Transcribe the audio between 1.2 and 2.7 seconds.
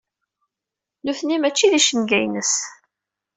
mačči d icenga-ines.